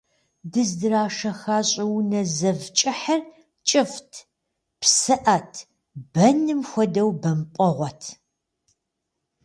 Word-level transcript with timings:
Дыздрашэха 0.51 1.59
щӏыунэ 1.69 2.21
зэв 2.37 2.61
кӏыхьыр 2.77 3.21
кӏыфӏт, 3.67 4.11
псыӏэт, 4.81 5.53
бэным 6.11 6.61
хуэдэу 6.69 7.11
бэмпӏэгъуэт. 7.21 8.01